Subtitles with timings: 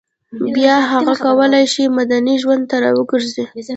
[0.55, 3.45] بیا هغه کولای شي مدني ژوند ته راوګرځي